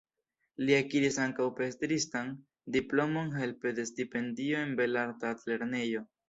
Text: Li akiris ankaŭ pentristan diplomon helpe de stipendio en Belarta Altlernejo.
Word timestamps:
Li 0.67 0.75
akiris 0.77 1.19
ankaŭ 1.25 1.45
pentristan 1.59 2.31
diplomon 2.77 3.29
helpe 3.43 3.75
de 3.81 3.87
stipendio 3.91 4.65
en 4.65 4.75
Belarta 4.81 5.33
Altlernejo. 5.35 6.05